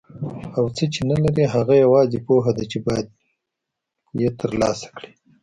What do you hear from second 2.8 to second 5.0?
باید یې ترلاسه